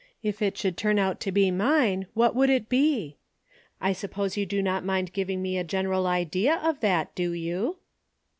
If 0.23 0.41
it 0.41 0.57
should 0.57 0.77
turn 0.77 0.97
out 0.97 1.19
to 1.19 1.31
be 1.31 1.51
mine, 1.51 2.07
what 2.15 2.33
would 2.35 2.49
it 2.49 2.67
be? 2.69 3.17
I 3.79 3.93
suppose 3.93 4.35
you 4.35 4.47
do 4.47 4.59
not 4.59 4.83
mind 4.83 5.13
giving 5.13 5.43
me 5.43 5.59
a 5.59 5.63
general 5.63 6.07
idea 6.07 6.55
of 6.55 6.79
that, 6.79 7.13
do 7.13 7.33
you 7.33 7.77